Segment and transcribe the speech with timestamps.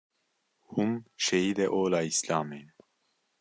[0.71, 0.91] hûn
[1.23, 2.73] şehîdê ola Îslamê ne